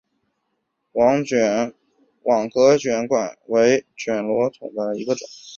[0.93, 1.23] 网
[2.49, 5.27] 格卷管螺为卷管螺科粗切嘴螺属下的一个种。